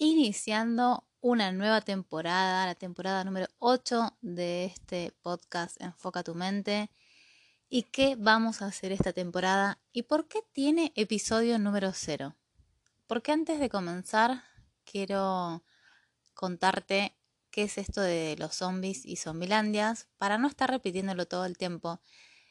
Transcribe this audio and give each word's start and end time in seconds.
iniciando 0.00 1.06
una 1.20 1.52
nueva 1.52 1.82
temporada, 1.82 2.64
la 2.64 2.74
temporada 2.74 3.22
número 3.22 3.48
8 3.58 4.16
de 4.22 4.64
este 4.64 5.12
podcast 5.20 5.78
Enfoca 5.78 6.22
tu 6.22 6.34
mente. 6.34 6.90
¿Y 7.68 7.82
qué 7.82 8.16
vamos 8.18 8.62
a 8.62 8.66
hacer 8.66 8.92
esta 8.92 9.12
temporada? 9.12 9.78
¿Y 9.92 10.04
por 10.04 10.26
qué 10.26 10.38
tiene 10.54 10.94
episodio 10.96 11.58
número 11.58 11.92
0? 11.92 12.34
Porque 13.06 13.32
antes 13.32 13.60
de 13.60 13.68
comenzar 13.68 14.42
quiero 14.84 15.62
contarte 16.32 17.14
qué 17.50 17.64
es 17.64 17.76
esto 17.76 18.00
de 18.00 18.36
los 18.38 18.54
zombies 18.54 19.04
y 19.04 19.16
zombilandias 19.16 20.08
para 20.16 20.38
no 20.38 20.48
estar 20.48 20.70
repitiéndolo 20.70 21.26
todo 21.26 21.44
el 21.44 21.58
tiempo 21.58 22.00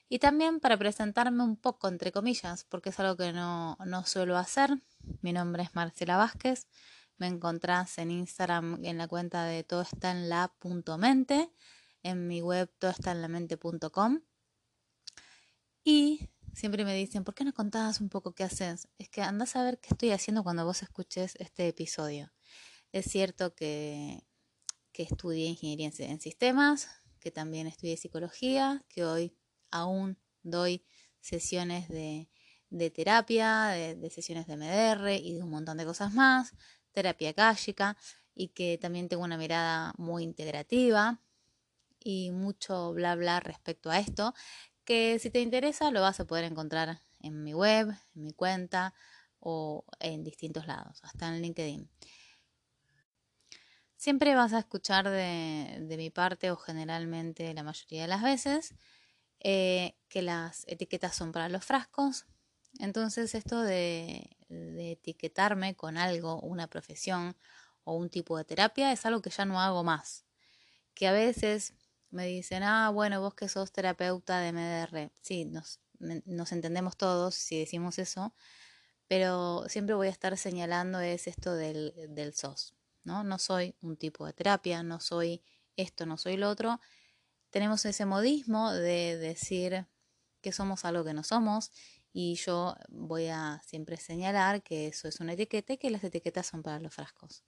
y 0.07 0.19
también 0.19 0.59
para 0.59 0.77
presentarme 0.77 1.43
un 1.43 1.55
poco, 1.55 1.87
entre 1.87 2.11
comillas, 2.11 2.63
porque 2.65 2.89
es 2.89 2.99
algo 2.99 3.17
que 3.17 3.33
no, 3.33 3.75
no 3.83 4.05
suelo 4.05 4.37
hacer. 4.37 4.69
Mi 5.21 5.33
nombre 5.33 5.63
es 5.63 5.73
Marcela 5.73 6.17
Vázquez. 6.17 6.67
Me 7.19 7.27
encontrás 7.27 7.97
en 7.99 8.09
Instagram 8.09 8.83
en 8.83 8.97
la 8.97 9.07
cuenta 9.07 9.45
de 9.45 9.63
todo 9.63 9.81
está 9.81 10.11
en 12.01 12.27
mi 12.27 12.41
web 12.41 12.71
todo 12.79 12.91
está 12.91 13.11
en 13.11 13.21
la 13.21 13.27
mente.com. 13.27 14.21
Y 15.83 16.29
siempre 16.53 16.85
me 16.85 16.95
dicen, 16.95 17.23
¿por 17.23 17.35
qué 17.35 17.43
no 17.43 17.53
contabas 17.53 18.01
un 18.01 18.09
poco 18.09 18.33
qué 18.33 18.43
haces? 18.43 18.87
Es 18.97 19.09
que 19.09 19.21
andás 19.21 19.55
a 19.55 19.63
ver 19.63 19.79
qué 19.79 19.89
estoy 19.91 20.11
haciendo 20.11 20.43
cuando 20.43 20.65
vos 20.65 20.81
escuches 20.81 21.35
este 21.35 21.67
episodio. 21.67 22.31
Es 22.91 23.05
cierto 23.05 23.53
que, 23.53 24.25
que 24.91 25.03
estudié 25.03 25.47
ingeniería 25.47 25.91
en 25.97 26.19
sistemas, 26.19 26.89
que 27.19 27.31
también 27.31 27.67
estudié 27.67 27.97
psicología, 27.97 28.83
que 28.89 29.05
hoy 29.05 29.35
aún 29.71 30.17
doy 30.43 30.85
sesiones 31.21 31.87
de, 31.89 32.29
terapia, 32.91 33.67
de, 33.67 34.09
sesiones 34.09 34.47
de 34.47 34.57
MDR 34.57 35.11
y 35.21 35.35
de 35.35 35.43
un 35.43 35.49
montón 35.49 35.77
de 35.77 35.85
cosas 35.85 36.13
más, 36.13 36.53
terapia 36.91 37.33
káshica 37.33 37.97
y 38.35 38.49
que 38.49 38.77
también 38.77 39.09
tengo 39.09 39.23
una 39.23 39.37
mirada 39.37 39.93
muy 39.97 40.23
integrativa 40.23 41.19
y 41.99 42.31
mucho 42.31 42.93
bla 42.93 43.15
bla 43.15 43.39
respecto 43.39 43.89
a 43.89 43.99
esto, 43.99 44.33
que 44.85 45.19
si 45.19 45.29
te 45.29 45.41
interesa 45.41 45.91
lo 45.91 46.01
vas 46.01 46.19
a 46.19 46.25
poder 46.25 46.45
encontrar 46.45 47.01
en 47.21 47.43
mi 47.43 47.53
web, 47.53 47.89
en 48.15 48.23
mi 48.23 48.33
cuenta 48.33 48.93
o 49.39 49.85
en 49.99 50.23
distintos 50.23 50.67
lados, 50.67 50.99
hasta 51.03 51.27
en 51.27 51.41
LinkedIn. 51.41 51.89
Siempre 53.95 54.33
vas 54.33 54.53
a 54.53 54.59
escuchar 54.59 55.09
de, 55.09 55.95
mi 55.97 56.09
parte 56.09 56.51
o 56.51 56.55
generalmente 56.55 57.53
la 57.53 57.63
mayoría 57.63 58.03
de 58.03 58.07
las 58.07 58.23
veces 58.23 58.73
eh, 59.41 59.97
que 60.07 60.21
las 60.21 60.65
etiquetas 60.69 61.15
son 61.15 61.33
para 61.33 61.49
los 61.49 61.65
frascos. 61.65 62.25
Entonces 62.77 63.35
esto 63.35 63.61
de, 63.61 64.29
etiquetarme 64.49 65.75
con 65.75 65.97
algo, 65.97 66.39
una 66.41 66.67
profesión 66.67 67.35
o 67.83 67.95
un 67.95 68.09
tipo 68.09 68.37
de 68.37 68.45
terapia 68.45 68.91
es 68.91 69.05
algo 69.05 69.21
que 69.21 69.29
ya 69.29 69.45
no 69.45 69.59
hago 69.59 69.83
más. 69.83 70.25
Que 70.93 71.07
a 71.07 71.11
veces 71.11 71.73
me 72.11 72.25
dicen, 72.25 72.63
ah, 72.63 72.89
bueno, 72.89 73.21
vos 73.21 73.33
que 73.33 73.49
sos 73.49 73.71
terapeuta 73.71 74.39
de 74.39 74.51
MDR. 74.53 75.11
Sí, 75.21 75.45
nos, 75.45 75.79
entendemos 76.51 76.97
todos 76.97 77.35
si 77.35 77.59
decimos 77.59 77.99
eso, 77.99 78.33
pero 79.07 79.65
siempre 79.67 79.95
voy 79.95 80.07
a 80.07 80.11
estar 80.11 80.37
señalando 80.37 80.99
es 80.99 81.27
esto 81.27 81.55
del, 81.55 81.93
del 82.09 82.33
SOS. 82.33 82.75
¿no? 83.03 83.23
no 83.23 83.39
soy 83.39 83.75
un 83.81 83.97
tipo 83.97 84.25
de 84.25 84.33
terapia, 84.33 84.83
no 84.83 84.99
soy 84.99 85.41
esto, 85.75 86.05
no 86.05 86.17
soy 86.17 86.37
lo 86.37 86.49
otro 86.49 86.79
tenemos 87.49 87.85
ese 87.85 88.05
modismo 88.05 88.71
de 88.71 89.17
decir 89.17 89.87
que 90.41 90.51
somos 90.51 90.85
algo 90.85 91.03
que 91.03 91.13
no 91.13 91.23
somos 91.23 91.71
y 92.11 92.35
yo 92.35 92.75
voy 92.89 93.27
a 93.27 93.61
siempre 93.65 93.97
señalar 93.97 94.63
que 94.63 94.87
eso 94.87 95.07
es 95.07 95.19
una 95.19 95.33
etiqueta 95.33 95.73
y 95.73 95.77
que 95.77 95.89
las 95.89 96.03
etiquetas 96.03 96.47
son 96.47 96.63
para 96.63 96.79
los 96.79 96.93
frascos. 96.93 97.43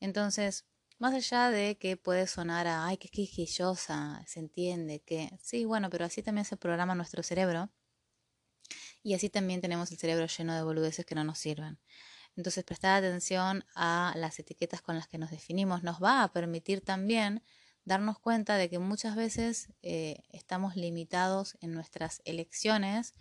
Entonces, 0.00 0.66
más 0.98 1.14
allá 1.14 1.50
de 1.50 1.78
que 1.78 1.96
puede 1.96 2.26
sonar 2.26 2.66
a, 2.66 2.86
ay, 2.86 2.98
qué 2.98 3.08
quisquillosa, 3.08 4.22
se 4.26 4.40
entiende 4.40 5.00
que, 5.00 5.30
sí, 5.40 5.64
bueno, 5.64 5.88
pero 5.90 6.04
así 6.04 6.22
también 6.22 6.44
se 6.44 6.56
programa 6.56 6.94
nuestro 6.94 7.22
cerebro 7.22 7.70
y 9.02 9.14
así 9.14 9.30
también 9.30 9.60
tenemos 9.60 9.90
el 9.90 9.98
cerebro 9.98 10.26
lleno 10.26 10.54
de 10.54 10.62
boludeces 10.62 11.06
que 11.06 11.14
no 11.14 11.24
nos 11.24 11.38
sirven. 11.38 11.78
Entonces, 12.36 12.64
prestar 12.64 12.98
atención 12.98 13.64
a 13.74 14.12
las 14.16 14.38
etiquetas 14.38 14.82
con 14.82 14.96
las 14.96 15.08
que 15.08 15.18
nos 15.18 15.30
definimos 15.30 15.82
nos 15.82 16.02
va 16.02 16.22
a 16.22 16.32
permitir 16.32 16.80
también 16.82 17.42
darnos 17.84 18.18
cuenta 18.18 18.56
de 18.56 18.68
que 18.68 18.78
muchas 18.78 19.16
veces 19.16 19.72
eh, 19.82 20.22
estamos 20.30 20.76
limitados 20.76 21.56
en 21.60 21.72
nuestras 21.72 22.20
elecciones 22.24 23.14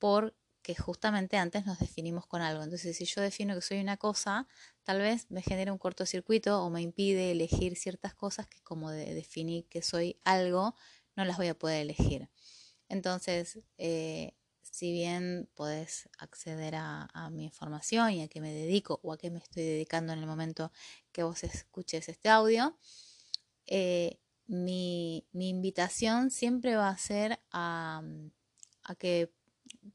porque 0.00 0.74
justamente 0.74 1.36
antes 1.36 1.64
nos 1.64 1.78
definimos 1.78 2.26
con 2.26 2.42
algo. 2.42 2.64
Entonces, 2.64 2.96
si 2.96 3.04
yo 3.04 3.20
defino 3.20 3.54
que 3.54 3.60
soy 3.60 3.78
una 3.78 3.96
cosa, 3.96 4.48
tal 4.82 4.98
vez 4.98 5.30
me 5.30 5.42
genera 5.42 5.72
un 5.72 5.78
cortocircuito 5.78 6.60
o 6.60 6.70
me 6.70 6.82
impide 6.82 7.30
elegir 7.30 7.76
ciertas 7.76 8.14
cosas 8.14 8.48
que 8.48 8.60
como 8.62 8.90
de 8.90 9.14
definí 9.14 9.62
que 9.70 9.82
soy 9.82 10.18
algo, 10.24 10.74
no 11.14 11.24
las 11.24 11.36
voy 11.36 11.46
a 11.46 11.58
poder 11.58 11.82
elegir. 11.82 12.28
Entonces, 12.88 13.60
eh, 13.78 14.34
si 14.62 14.90
bien 14.90 15.48
podés 15.54 16.08
acceder 16.18 16.74
a, 16.74 17.08
a, 17.12 17.30
mi 17.30 17.44
información 17.44 18.10
y 18.10 18.22
a 18.22 18.28
qué 18.28 18.40
me 18.40 18.52
dedico 18.52 18.98
o 19.04 19.12
a 19.12 19.18
qué 19.18 19.30
me 19.30 19.38
estoy 19.38 19.62
dedicando 19.62 20.12
en 20.12 20.18
el 20.18 20.26
momento 20.26 20.72
que 21.12 21.22
vos 21.22 21.44
escuches 21.44 22.08
este 22.08 22.28
audio, 22.28 22.76
eh, 23.70 24.18
mi, 24.50 25.24
invitación 25.32 26.30
siempre 26.30 26.74
va 26.74 26.88
a 26.88 26.98
ser 26.98 27.40
a, 27.52 28.02
que 28.98 29.32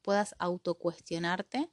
puedas 0.01 0.35
autocuestionarte 0.39 1.69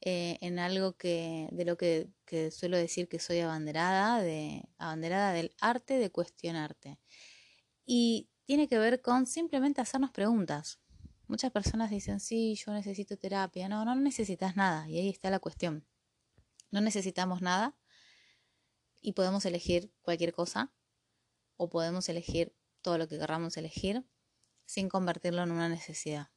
eh, 0.00 0.38
en 0.40 0.58
algo 0.58 0.96
que, 0.96 1.48
de 1.50 1.64
lo 1.64 1.76
que, 1.76 2.10
suelo 2.50 2.76
decir 2.76 3.08
que 3.08 3.18
soy 3.18 3.40
abanderada, 3.40 4.22
de, 4.22 4.62
abanderada 4.78 5.32
del 5.32 5.54
arte 5.60 5.98
de 5.98 6.10
cuestionarte. 6.10 6.98
Y 7.84 8.28
tiene 8.44 8.68
que 8.68 8.78
ver 8.78 9.02
con 9.02 9.26
simplemente 9.26 9.80
hacernos 9.80 10.10
preguntas. 10.10 10.78
Muchas 11.26 11.50
personas 11.52 11.90
dicen, 11.90 12.20
sí, 12.20 12.54
yo 12.54 12.72
necesito 12.72 13.16
terapia. 13.16 13.68
No, 13.68 13.84
no 13.84 13.94
necesitas 13.96 14.56
nada. 14.56 14.88
Y 14.88 14.98
ahí 14.98 15.08
está 15.08 15.30
la 15.30 15.40
cuestión. 15.40 15.86
No 16.70 16.80
necesitamos 16.80 17.42
nada 17.42 17.76
y 19.00 19.12
podemos 19.12 19.44
elegir 19.44 19.92
cualquier 20.02 20.32
cosa 20.32 20.72
o 21.56 21.68
podemos 21.68 22.08
elegir 22.08 22.54
todo 22.82 22.98
lo 22.98 23.08
que 23.08 23.18
querramos 23.18 23.56
elegir 23.56 24.06
sin 24.64 24.88
convertirlo 24.88 25.42
en 25.42 25.50
una 25.50 25.68
necesidad. 25.68 26.28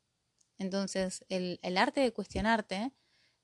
Entonces, 0.62 1.26
el, 1.28 1.60
arte 1.76 2.02
de 2.02 2.14
cuestionarte 2.14 2.94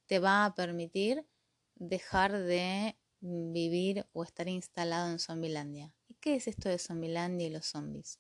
te 0.06 0.20
va 0.20 0.46
a 0.46 0.54
permitir 0.54 1.26
dejar 1.74 2.38
de 2.38 2.96
vivir 3.22 4.06
o 4.14 4.24
estar 4.24 4.48
instalado 4.48 5.10
en 5.10 5.18
Zombilandia. 5.18 5.96
¿Y 6.08 6.14
qué 6.14 6.36
es 6.36 6.48
esto 6.48 6.70
de 6.70 6.78
Zombilandia 6.78 7.48
y 7.48 7.50
los 7.50 7.66
zombies? 7.66 8.20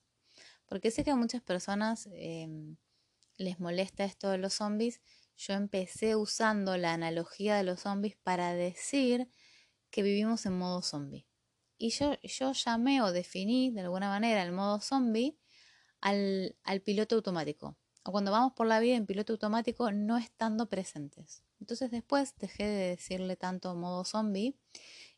Porque 0.66 0.90
sé 0.90 1.03
que 1.03 1.12
a 1.12 1.16
muchas 1.16 1.44
personas 1.44 2.09
em, 2.12 2.78
les 3.38 3.59
molesta 3.59 4.03
esto 4.03 4.31
de 4.31 4.40
los 4.40 4.56
zombies. 4.56 5.00
Yo 5.35 5.53
empecé 5.53 6.16
usando 6.16 6.75
la 6.75 6.94
analogía 6.94 7.56
de 7.56 7.64
los 7.64 7.81
zombies 7.81 8.18
para 8.24 8.56
decir 8.56 9.29
que 9.91 10.02
vivimos 10.02 10.47
en 10.47 10.58
modo 10.58 10.81
zombie. 10.81 11.28
Y 11.78 11.91
yo, 11.91 12.16
yo 12.24 12.52
llamé 12.53 13.03
o 13.03 13.12
definí 13.12 13.69
de 13.69 13.81
alguna 13.81 14.09
manera 14.09 14.41
el 14.41 14.53
modo 14.53 14.81
zombie 14.81 15.38
al, 16.02 16.58
al 16.64 16.81
piloto 16.81 17.14
automático. 17.14 17.78
O 18.07 18.12
cuando 18.13 18.31
vamos 18.31 18.53
por 18.53 18.68
la 18.68 18.79
vida 18.79 18.95
en 18.95 19.06
piloto 19.06 19.34
automático 19.34 19.91
no 19.91 20.18
estando 20.18 20.69
presentes. 20.69 21.44
Entonces 21.59 21.91
después 21.91 22.38
dejé 22.38 22.63
de 22.63 22.90
decirle 22.91 23.35
tanto 23.35 23.75
modo 23.75 24.06
zombie 24.06 24.56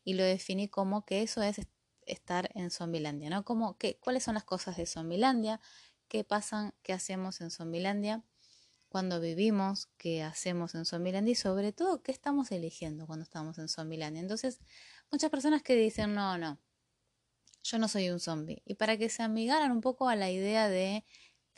y 0.02 0.14
lo 0.14 0.24
definí 0.24 0.66
como 0.66 1.04
que 1.04 1.22
eso 1.22 1.40
es 1.40 1.60
estar 2.04 2.50
en 2.52 2.72
Zombilandia, 2.72 3.30
¿no? 3.30 3.44
Como 3.44 3.78
que, 3.78 4.00
cuáles 4.00 4.24
son 4.24 4.34
las 4.34 4.42
cosas 4.42 4.76
de 4.76 4.86
Zombilandia, 4.86 5.60
qué 6.08 6.24
pasan, 6.24 6.74
qué 6.82 6.92
hacemos 6.92 7.40
en 7.40 7.52
Zombilandia, 7.52 8.24
cuando 8.88 9.20
vivimos, 9.20 9.88
qué 9.96 10.24
hacemos 10.24 10.74
en 10.74 10.84
Zombilandia 10.84 11.30
y 11.30 11.36
sobre 11.36 11.72
todo 11.72 12.02
qué 12.02 12.10
estamos 12.10 12.50
eligiendo 12.50 13.06
cuando 13.06 13.22
estamos 13.22 13.56
en 13.58 13.68
Zombilandia. 13.68 14.20
Entonces, 14.20 14.58
muchas 15.12 15.30
personas 15.30 15.62
que 15.62 15.76
dicen, 15.76 16.12
no, 16.12 16.38
no, 16.38 16.58
yo 17.62 17.78
no 17.78 17.86
soy 17.86 18.10
un 18.10 18.18
zombie. 18.18 18.62
Y 18.64 18.74
para 18.74 18.96
que 18.96 19.08
se 19.08 19.22
amigaran 19.22 19.70
un 19.70 19.80
poco 19.80 20.08
a 20.08 20.16
la 20.16 20.28
idea 20.28 20.68
de 20.68 21.04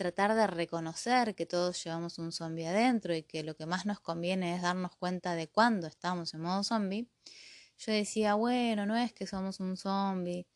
tratar 0.02 0.34
de 0.34 0.48
reconocer 0.48 1.36
que 1.36 1.46
todos 1.46 1.84
llevamos 1.84 2.18
un 2.18 2.32
zombie 2.32 2.66
adentro 2.66 3.14
y 3.14 3.22
que 3.22 3.44
lo 3.44 3.54
que 3.54 3.66
más 3.66 3.86
nos 3.86 4.00
conviene 4.00 4.56
es 4.56 4.62
darnos 4.62 4.96
cuenta 4.96 5.36
de 5.36 5.46
cuándo 5.46 5.86
estamos 5.86 6.34
en 6.34 6.40
modo 6.40 6.64
zombie, 6.64 7.06
yo 7.78 7.92
decía, 7.92 8.34
bueno, 8.34 8.84
no 8.84 8.96
es 8.96 9.12
que 9.12 9.28
somos 9.28 9.60
un 9.60 9.76
zombie, 9.76 10.48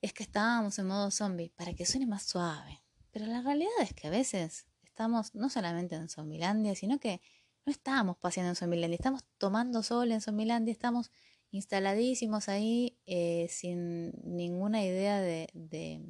es 0.00 0.14
que 0.14 0.22
estábamos 0.22 0.78
en 0.78 0.86
modo 0.86 1.10
zombie, 1.10 1.50
para 1.50 1.74
que 1.74 1.84
suene 1.84 2.06
más 2.06 2.22
suave. 2.22 2.82
Pero 3.10 3.26
la 3.26 3.42
realidad 3.42 3.82
es 3.82 3.92
que 3.92 4.06
a 4.06 4.10
veces 4.10 4.66
estamos 4.82 5.34
no 5.34 5.50
solamente 5.50 5.94
en 5.96 6.08
Zombilandia, 6.08 6.74
sino 6.74 6.98
que 6.98 7.20
no 7.66 7.70
estamos 7.70 8.16
paseando 8.16 8.50
en 8.52 8.56
Zombilandia, 8.56 8.96
estamos 8.96 9.24
tomando 9.36 9.82
sol 9.82 10.10
en 10.10 10.22
Zombilandia, 10.22 10.72
estamos 10.72 11.10
instaladísimos 11.50 12.48
ahí 12.48 12.98
eh, 13.04 13.46
sin 13.50 14.12
ninguna 14.24 14.82
idea 14.82 15.20
de, 15.20 15.50
de, 15.52 16.00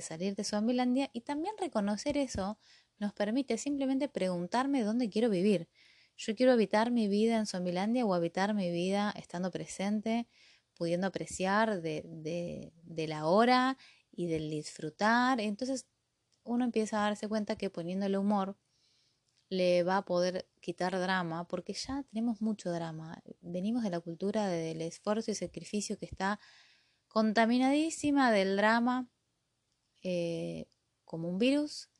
salir 0.00 0.34
de 0.34 0.44
Zombilandia 0.44 1.10
y 1.12 1.22
también 1.22 1.54
reconocer 1.58 2.16
eso 2.16 2.58
nos 2.98 3.12
permite 3.12 3.58
simplemente 3.58 4.08
preguntarme 4.08 4.82
dónde 4.82 5.10
quiero 5.10 5.30
vivir. 5.30 5.68
Yo 6.16 6.34
quiero 6.36 6.52
habitar 6.52 6.90
mi 6.90 7.08
vida 7.08 7.38
en 7.38 7.46
Zombilandia 7.46 8.06
o 8.06 8.14
habitar 8.14 8.54
mi 8.54 8.70
vida 8.70 9.12
estando 9.16 9.50
presente, 9.50 10.28
pudiendo 10.74 11.06
apreciar 11.06 11.82
de, 11.82 12.72
de 12.82 13.08
la 13.08 13.26
hora 13.26 13.76
y 14.12 14.26
del 14.26 14.48
disfrutar. 14.50 15.40
Entonces 15.40 15.86
uno 16.44 16.64
empieza 16.64 16.98
a 16.98 17.08
darse 17.08 17.28
cuenta 17.28 17.56
que 17.56 17.70
poniéndole 17.70 18.18
humor 18.18 18.56
le 19.48 19.82
va 19.82 19.98
a 19.98 20.04
poder 20.04 20.48
quitar 20.60 20.98
drama, 20.98 21.46
porque 21.46 21.74
ya 21.74 22.02
tenemos 22.04 22.40
mucho 22.40 22.70
drama. 22.70 23.22
Venimos 23.40 23.82
de 23.82 23.90
la 23.90 24.00
cultura 24.00 24.48
del 24.48 24.80
esfuerzo 24.82 25.30
y 25.30 25.34
sacrificio 25.34 25.98
que 25.98 26.06
está 26.06 26.40
contaminadísima 27.08 28.32
del 28.32 28.56
drama 28.56 29.08
eh, 30.04 30.66
como 31.04 31.28
un 31.28 31.38
virus. 31.38 31.90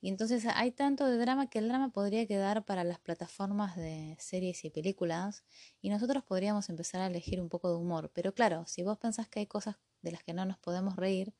Y 0.00 0.08
entonces 0.08 0.46
hay 0.46 0.70
tanto 0.70 1.06
de 1.06 1.18
drama 1.18 1.50
que 1.50 1.58
el 1.58 1.68
drama 1.68 1.90
podría 1.90 2.26
quedar 2.26 2.64
para 2.64 2.84
las 2.84 3.00
plataformas 3.00 3.76
de 3.76 4.16
series 4.20 4.64
y 4.64 4.70
películas 4.70 5.44
y 5.82 5.90
nosotros 5.90 6.24
podríamos 6.24 6.68
empezar 6.70 7.00
a 7.02 7.08
elegir 7.08 7.40
un 7.40 7.48
poco 7.48 7.68
de 7.68 7.76
humor. 7.76 8.10
Pero 8.14 8.32
claro, 8.32 8.64
si 8.66 8.82
vos 8.82 8.96
pensás 8.98 9.28
que 9.28 9.40
hay 9.40 9.46
cosas 9.46 9.76
de 10.02 10.12
las 10.12 10.22
que 10.22 10.32
no 10.32 10.44
nos 10.46 10.58
podemos 10.58 10.96
reír, 10.96 11.34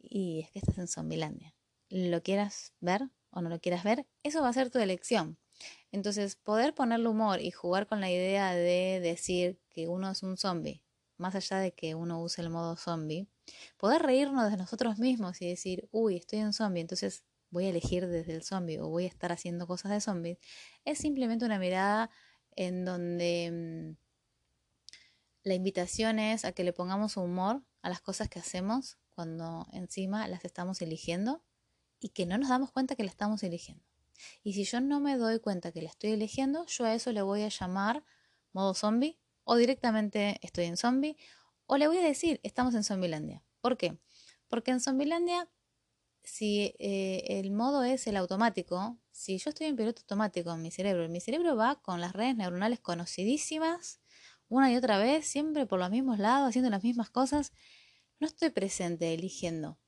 y 0.00 0.40
es 0.40 0.50
que 0.50 0.58
estás 0.60 0.78
en 0.78 0.88
Zombilandia. 0.88 1.54
Lo 1.90 2.22
quieras 2.22 2.72
ver 2.80 3.08
o 3.30 3.42
no 3.42 3.50
lo 3.50 3.60
quieras 3.60 3.84
ver, 3.84 4.06
eso 4.22 4.42
va 4.42 4.48
a 4.48 4.52
ser 4.52 4.70
tu 4.70 4.78
elección. 4.78 5.38
Entonces, 5.92 6.36
poder 6.36 6.74
ponerle 6.74 7.08
humor 7.08 7.40
y 7.40 7.50
jugar 7.50 7.86
con 7.86 8.00
la 8.00 8.10
idea 8.10 8.54
de 8.54 9.00
decir 9.00 9.60
que 9.70 9.88
uno 9.88 10.10
es 10.10 10.22
un 10.22 10.36
zombie, 10.36 10.82
más 11.16 11.34
allá 11.34 11.58
de 11.58 11.72
que 11.72 11.94
uno 11.94 12.22
use 12.22 12.40
el 12.40 12.50
modo 12.50 12.76
zombie, 12.76 13.28
poder 13.76 14.02
reírnos 14.02 14.50
de 14.50 14.56
nosotros 14.56 14.98
mismos 14.98 15.40
y 15.42 15.48
decir, 15.48 15.88
uy, 15.92 16.16
estoy 16.16 16.40
un 16.40 16.52
zombie, 16.52 16.80
entonces 16.80 17.24
voy 17.50 17.66
a 17.66 17.70
elegir 17.70 18.06
desde 18.06 18.34
el 18.34 18.42
zombie 18.42 18.78
o 18.80 18.88
voy 18.88 19.04
a 19.04 19.08
estar 19.08 19.32
haciendo 19.32 19.66
cosas 19.66 19.92
de 19.92 20.00
zombies, 20.00 20.38
es 20.84 20.98
simplemente 20.98 21.44
una 21.44 21.58
mirada 21.58 22.10
en 22.56 22.84
donde 22.84 23.96
mm, 23.96 24.08
la 25.44 25.54
invitación 25.54 26.18
es 26.18 26.44
a 26.44 26.52
que 26.52 26.64
le 26.64 26.72
pongamos 26.72 27.16
humor 27.16 27.62
a 27.82 27.88
las 27.88 28.00
cosas 28.00 28.28
que 28.28 28.38
hacemos 28.38 28.98
cuando 29.10 29.66
encima 29.72 30.28
las 30.28 30.44
estamos 30.44 30.82
eligiendo 30.82 31.42
y 32.00 32.10
que 32.10 32.26
no 32.26 32.38
nos 32.38 32.48
damos 32.48 32.70
cuenta 32.70 32.96
que 32.96 33.02
la 33.02 33.10
estamos 33.10 33.42
eligiendo. 33.42 33.84
Y 34.42 34.54
si 34.54 34.64
yo 34.64 34.80
no 34.80 35.00
me 35.00 35.16
doy 35.16 35.40
cuenta 35.40 35.72
que 35.72 35.82
la 35.82 35.88
estoy 35.88 36.10
eligiendo, 36.10 36.66
yo 36.66 36.84
a 36.84 36.94
eso 36.94 37.12
le 37.12 37.22
voy 37.22 37.42
a 37.42 37.48
llamar 37.48 38.04
modo 38.52 38.74
zombie 38.74 39.18
o 39.44 39.56
directamente 39.56 40.38
estoy 40.42 40.64
en 40.66 40.76
zombie 40.76 41.16
o 41.68 41.76
le 41.76 41.86
voy 41.86 41.98
a 41.98 42.02
decir 42.02 42.40
estamos 42.42 42.74
en 42.74 42.82
Zombilandia. 42.82 43.44
¿Por 43.60 43.76
qué? 43.76 43.98
Porque 44.48 44.72
en 44.72 44.80
Zombilandia, 44.80 45.48
si 46.24 46.74
eh, 46.78 47.24
el 47.38 47.52
modo 47.52 47.84
es 47.84 48.06
el 48.06 48.16
automático, 48.16 48.98
si 49.12 49.38
yo 49.38 49.50
estoy 49.50 49.68
en 49.68 49.76
piloto 49.76 50.00
automático 50.02 50.52
en 50.52 50.62
mi 50.62 50.70
cerebro, 50.70 51.08
mi 51.08 51.20
cerebro 51.20 51.56
va 51.56 51.80
con 51.80 52.00
las 52.00 52.12
redes 52.14 52.36
neuronales 52.36 52.80
conocidísimas 52.80 54.00
una 54.48 54.72
y 54.72 54.76
otra 54.76 54.98
vez, 54.98 55.26
siempre 55.26 55.66
por 55.66 55.78
los 55.78 55.90
mismos 55.90 56.18
lados, 56.18 56.48
haciendo 56.48 56.70
las 56.70 56.82
mismas 56.82 57.10
cosas, 57.10 57.52
no 58.18 58.26
estoy 58.26 58.48
presente 58.48 59.12
eligiendo, 59.12 59.78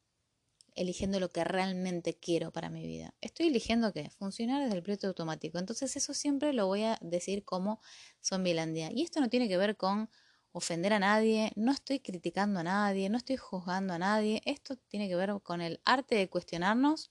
eligiendo 0.75 1.19
lo 1.19 1.31
que 1.31 1.45
realmente 1.45 2.19
quiero 2.19 2.53
para 2.53 2.69
mi 2.69 2.87
vida. 2.87 3.15
Estoy 3.23 3.47
eligiendo 3.47 3.93
qué? 3.95 4.11
Funcionar 4.11 4.63
desde 4.63 4.77
el 4.77 4.83
piloto 4.83 5.07
automático. 5.09 5.59
Entonces 5.59 5.97
eso 5.97 6.13
siempre 6.13 6.53
lo 6.53 6.67
voy 6.67 6.83
a 6.85 6.99
decir 7.01 7.43
como 7.45 7.81
Zombilandia. 8.23 8.91
Y 8.93 9.03
esto 9.03 9.21
no 9.21 9.31
tiene 9.31 9.49
que 9.49 9.57
ver 9.57 9.79
con 9.79 10.11
ofender 10.53 10.93
a 10.93 10.99
nadie, 10.99 11.53
no 11.57 11.73
estoy 11.73 12.01
criticando 12.01 12.61
a 12.61 12.63
nadie, 12.63 13.09
no 13.09 13.17
estoy 13.19 13.37
juzgando 13.37 13.95
a 13.95 13.99
nadie. 13.99 14.43
Esto 14.45 14.77
tiene 14.77 15.09
que 15.09 15.17
ver 15.17 15.33
con 15.43 15.61
el 15.61 15.81
arte 15.85 16.17
de 16.17 16.29
cuestionarnos 16.29 17.11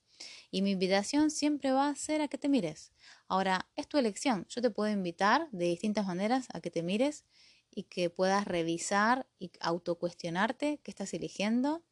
y 0.51 0.61
mi 0.61 0.71
invitación 0.71 1.31
siempre 1.31 1.71
va 1.71 1.89
a 1.89 1.95
ser 1.95 2.21
a 2.21 2.27
que 2.27 2.37
te 2.37 2.49
mires. 2.49 2.91
Ahora, 3.27 3.69
es 3.75 3.87
tu 3.87 3.97
elección. 3.97 4.45
Yo 4.49 4.61
te 4.61 4.69
puedo 4.69 4.91
invitar 4.91 5.49
de 5.51 5.65
distintas 5.65 6.05
maneras 6.05 6.47
a 6.53 6.61
que 6.61 6.71
te 6.71 6.83
mires 6.83 7.25
y 7.71 7.83
que 7.83 8.09
puedas 8.09 8.45
revisar 8.45 9.27
y 9.39 9.51
autocuestionarte 9.61 10.79
qué 10.83 10.91
estás 10.91 11.13
eligiendo, 11.13 11.83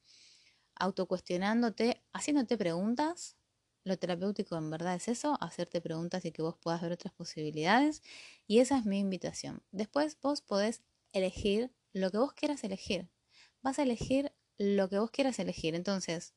autocuestionándote, 0.76 2.04
haciéndote 2.14 2.58
preguntas. 2.58 3.38
Lo 3.84 3.98
terapéutico 3.98 4.58
en 4.58 4.70
verdad 4.70 4.96
es 4.96 5.08
eso, 5.08 5.38
hacerte 5.42 5.80
preguntas 5.82 6.26
y 6.26 6.32
que 6.32 6.42
vos 6.42 6.58
puedas 6.58 6.82
ver 6.82 6.92
otras 6.92 7.14
posibilidades. 7.14 8.04
Y 8.48 8.60
esa 8.60 8.78
es 8.78 8.86
mi 8.86 9.00
invitación. 9.00 9.64
Después 9.72 10.18
vos 10.22 10.42
podés 10.42 10.82
elegir 11.18 11.72
lo 11.94 12.12
que 12.12 12.18
vos 12.18 12.34
quieras 12.34 12.64
elegir. 12.64 13.10
Vas 13.62 13.80
a 13.80 13.84
elegir 13.84 14.32
lo 14.58 14.90
que 14.90 15.00
vos 15.00 15.12
quieras 15.12 15.40
elegir. 15.40 15.76
Entonces, 15.76 16.34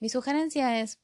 mi 0.00 0.08
sugerencia 0.08 0.80
es 0.80 0.98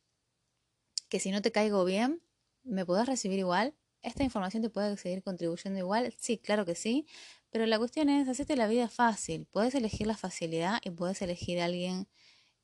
que 1.09 1.21
si 1.21 1.31
no 1.31 1.43
te 1.43 1.53
caigo 1.53 1.85
bien, 1.85 2.23
me 2.63 2.85
podés 2.85 3.07
recibir 3.07 3.39
igual, 3.39 3.75
¿Esta 4.03 4.25
información 4.25 4.63
te 4.63 4.71
puede 4.71 4.97
seguir 4.97 5.23
contribuyendo 5.23 5.79
igual? 5.79 6.15
Sí, 6.19 6.39
claro 6.39 6.65
que 6.65 6.75
sí. 6.75 7.07
Pero 7.51 7.67
la 7.67 7.79
cuestión 7.79 8.09
es, 8.09 8.29
hacerte 8.29 8.57
la 8.57 8.67
vida 8.67 8.89
fácil. 8.89 9.47
Puedes 9.51 9.75
elegir 9.75 10.07
la 10.07 10.17
facilidad 10.17 10.79
y 10.85 10.91
puedes 10.91 11.21
elegir 11.21 11.61
a 11.61 11.67
alguien 11.67 12.09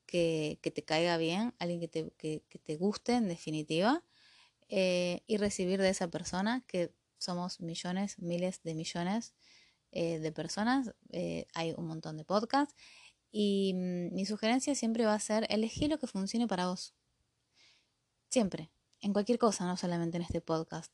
que, 0.07 0.59
te 0.63 0.83
caiga 0.85 1.17
bien, 1.19 1.55
alguien 1.59 1.81
que 1.81 1.89
te, 1.89 2.11
que, 2.17 2.59
te 2.65 2.77
guste 2.77 3.15
en 3.15 3.29
definitiva, 3.29 4.03
eh, 4.69 5.23
y 5.27 5.37
recibir 5.37 5.81
de 5.81 5.91
esa 5.91 6.09
persona, 6.09 6.65
que 6.67 6.93
somos 7.19 7.61
millones, 7.61 8.19
miles 8.19 8.63
de 8.63 8.75
millones 8.75 9.35
eh, 9.99 10.19
de 10.19 10.31
personas. 10.31 10.93
Eh, 11.11 11.47
hay 11.55 11.73
un 11.75 11.87
montón 11.87 12.19
de 12.19 12.25
podcasts. 12.27 12.75
Y 13.33 13.73
mm, 13.75 14.15
mi 14.15 14.27
sugerencia 14.27 14.75
siempre 14.75 15.07
va 15.07 15.15
a 15.15 15.21
ser 15.21 15.47
elegir 15.49 15.89
lo 15.89 15.99
que 15.99 16.07
funcione 16.07 16.47
para 16.47 16.67
vos. 16.69 16.95
Siempre. 18.29 18.71
En 19.01 19.15
cualquier 19.15 19.39
cosa, 19.39 19.65
no 19.65 19.79
solamente 19.79 20.19
en 20.19 20.23
este 20.25 20.43
podcast. 20.43 20.93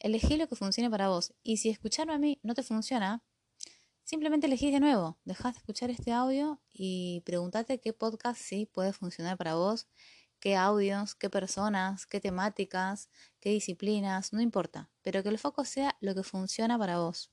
Elegí 0.00 0.36
lo 0.36 0.48
que 0.48 0.56
funcione 0.56 0.90
para 0.90 1.08
vos. 1.08 1.32
Y 1.44 1.58
si 1.58 1.68
escucharme 1.68 2.14
a 2.14 2.18
mí 2.18 2.40
no 2.42 2.54
te 2.54 2.64
funciona, 2.64 3.22
simplemente 4.02 4.48
elegís 4.48 4.72
de 4.72 4.80
nuevo. 4.80 5.18
Dejás 5.24 5.54
de 5.54 5.58
escuchar 5.58 5.90
este 5.90 6.10
audio 6.10 6.60
y 6.72 7.22
pregúntate 7.24 7.78
qué 7.80 7.92
podcast 7.92 8.40
sí 8.40 8.66
puede 8.66 8.92
funcionar 8.92 9.36
para 9.38 9.54
vos, 9.54 9.86
qué 10.40 10.56
audios, 10.56 11.14
qué 11.14 11.30
personas, 11.30 12.06
qué 12.06 12.20
temáticas, 12.20 13.08
qué 13.38 13.50
disciplinas, 13.50 14.32
no 14.32 14.40
importa. 14.40 14.90
Pero 15.02 15.22
que 15.22 15.28
el 15.28 15.38
foco 15.38 15.64
sea 15.64 15.96
lo 16.00 16.16
que 16.16 16.24
funciona 16.24 16.76
para 16.76 16.98
vos. 16.98 17.31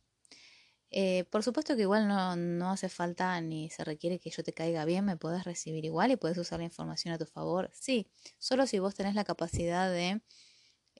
Eh, 0.91 1.25
por 1.25 1.43
supuesto 1.43 1.75
que 1.75 1.83
igual 1.83 2.07
no, 2.07 2.35
no, 2.35 2.71
hace 2.71 2.89
falta 2.89 3.39
ni 3.41 3.69
se 3.69 3.83
requiere 3.83 4.19
que 4.19 4.31
yo 4.31 4.43
te 4.43 4.53
caiga 4.53 4.85
bien, 4.85 5.05
me 5.05 5.17
puedes 5.17 5.43
recibir 5.43 5.85
igual 5.85 6.11
y 6.11 6.15
puedes 6.15 6.37
usar 6.37 6.59
la 6.59 6.65
información 6.65 7.13
a 7.13 7.17
tu 7.17 7.25
favor. 7.25 7.69
Sí, 7.73 8.09
solo 8.39 8.65
si 8.65 8.79
vos 8.79 8.95
tenés 8.95 9.15
la 9.15 9.23
capacidad 9.23 9.91
de 9.91 10.21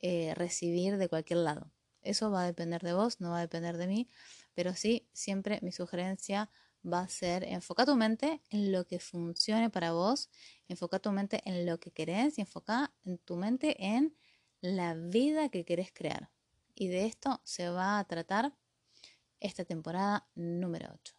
eh, 0.02 0.34
recibir 0.36 0.98
de 0.98 1.10
cualquier 1.10 1.40
lado. 1.40 1.72
Eso 2.02 2.32
va 2.32 2.44
a 2.44 2.46
depender 2.46 2.82
de 2.82 2.94
vos, 2.94 3.20
no 3.20 3.32
va 3.32 3.40
a 3.40 3.42
depender 3.42 3.78
de 3.78 3.88
mí, 3.88 4.10
pero 4.54 4.76
sí, 4.76 5.10
siempre 5.14 5.60
mi 5.62 5.72
sugerencia 5.72 6.50
va 6.86 7.02
a 7.02 7.10
ser 7.10 7.44
enfoca 7.44 7.86
tu 7.86 7.96
mente 7.96 8.42
en 8.50 8.72
lo 8.72 8.86
que 8.86 9.00
funcione 9.00 9.70
para 9.70 9.92
vos, 9.92 10.30
enfoca 10.68 11.00
tu 11.00 11.12
mente 11.12 11.42
en 11.46 11.66
lo 11.66 11.80
que 11.80 11.92
querés 11.92 12.38
y 12.38 12.42
enfoca 12.42 12.94
en 13.04 13.18
tu 13.18 13.36
mente 13.36 13.76
en 13.86 14.16
la 14.62 14.94
vida 14.94 15.50
que 15.50 15.66
querés 15.66 15.92
crear. 15.92 16.30
Y 16.76 16.88
de 16.88 17.06
esto 17.06 17.42
se 17.44 17.70
va 17.70 18.00
a 18.00 18.06
tratar 18.06 18.56
esta 19.40 19.66
temporada 19.66 20.28
número 20.36 20.94
8. 20.94 21.14